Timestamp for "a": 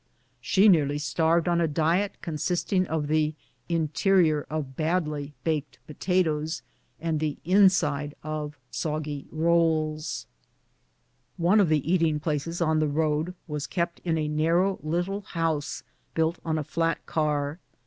1.61-1.67, 14.17-14.27, 16.57-16.63